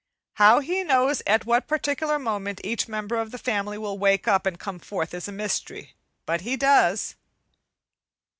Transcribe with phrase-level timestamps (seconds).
[0.37, 4.47] How he knows at what particular moment each member of the family will wake up
[4.47, 5.93] and come forth is a mystery,
[6.25, 7.13] but he does.